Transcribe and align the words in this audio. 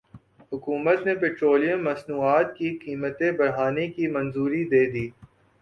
حکومت 0.51 1.05
نے 1.05 1.13
پیٹرولیم 1.15 1.83
مصنوعات 1.85 2.55
کی 2.57 2.69
قیمتیں 2.77 3.31
بڑھانے 3.39 3.87
کی 3.95 4.07
منظوری 4.15 4.63
دے 4.69 4.83
دی 4.93 5.07